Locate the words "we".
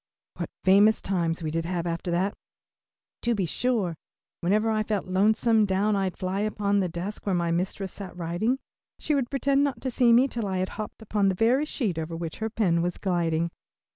1.43-1.51